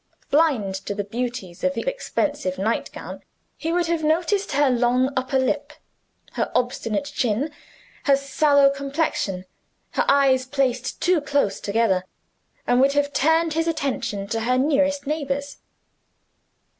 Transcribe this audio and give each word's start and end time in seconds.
Blind 0.31 0.73
to 0.87 0.95
the 0.95 1.03
beauties 1.03 1.63
of 1.63 1.75
the 1.75 1.87
expensive 1.87 2.57
night 2.57 2.91
gown, 2.91 3.21
he 3.55 3.71
would 3.71 3.85
have 3.85 4.03
noticed 4.03 4.53
her 4.53 4.67
long 4.71 5.13
upper 5.15 5.37
lip, 5.37 5.73
her 6.31 6.51
obstinate 6.55 7.05
chin, 7.05 7.51
her 8.05 8.15
sallow 8.15 8.71
complexion, 8.71 9.45
her 9.91 10.05
eyes 10.07 10.47
placed 10.47 10.99
too 11.03 11.21
close 11.21 11.59
together 11.59 12.03
and 12.65 12.81
would 12.81 12.93
have 12.93 13.13
turned 13.13 13.53
his 13.53 13.67
attention 13.67 14.25
to 14.25 14.39
her 14.39 14.57
nearest 14.57 15.05
neighbors. 15.05 15.59